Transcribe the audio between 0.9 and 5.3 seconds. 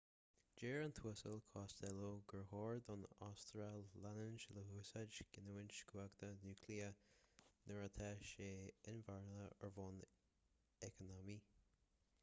tuasal costello gur chóir don astráil leanúint le húsáid